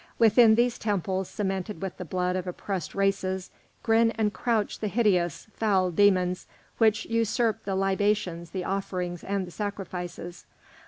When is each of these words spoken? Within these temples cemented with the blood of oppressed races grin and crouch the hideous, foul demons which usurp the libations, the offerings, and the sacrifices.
Within 0.17 0.55
these 0.55 0.79
temples 0.79 1.29
cemented 1.29 1.79
with 1.79 1.97
the 1.97 2.05
blood 2.05 2.35
of 2.35 2.47
oppressed 2.47 2.95
races 2.95 3.51
grin 3.83 4.09
and 4.17 4.33
crouch 4.33 4.79
the 4.79 4.87
hideous, 4.87 5.45
foul 5.53 5.91
demons 5.91 6.47
which 6.79 7.05
usurp 7.05 7.65
the 7.65 7.75
libations, 7.75 8.49
the 8.49 8.63
offerings, 8.65 9.23
and 9.23 9.45
the 9.45 9.51
sacrifices. 9.51 10.47